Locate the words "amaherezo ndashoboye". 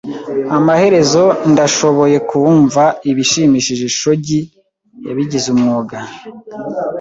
0.57-2.17